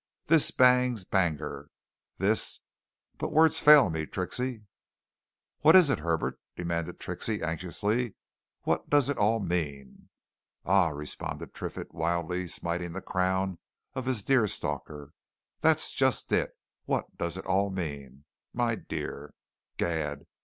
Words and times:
This 0.25 0.49
bangs 0.49 1.05
Banagher! 1.05 1.67
This 2.17 2.61
but 3.19 3.31
words 3.31 3.59
fail 3.59 3.91
me, 3.91 4.07
Trixie!" 4.07 4.63
"What 5.59 5.75
is 5.75 5.91
it, 5.91 5.99
Herbert?" 5.99 6.39
demanded 6.55 6.99
Trixie 6.99 7.43
anxiously. 7.43 8.15
"What 8.63 8.89
does 8.89 9.09
it 9.09 9.19
all 9.19 9.39
mean?" 9.39 10.09
"Ah!" 10.65 10.87
responded 10.87 11.53
Triffitt, 11.53 11.93
wildly 11.93 12.47
smiting 12.47 12.93
the 12.93 13.01
crown 13.03 13.59
of 13.93 14.05
his 14.05 14.23
deerstalker. 14.23 15.11
"That's 15.59 15.91
just 15.91 16.31
it! 16.31 16.57
What 16.85 17.15
does 17.19 17.37
it 17.37 17.45
all 17.45 17.69
mean, 17.69 18.25
my 18.53 18.73
dear! 18.73 19.35
Gad! 19.77 20.25